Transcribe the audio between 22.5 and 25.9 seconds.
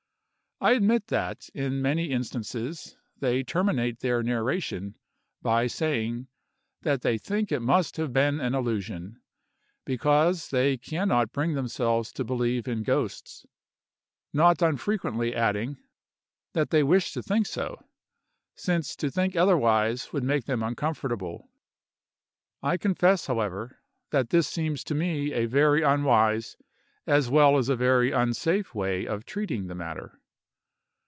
I confess, however, that this seems to me a very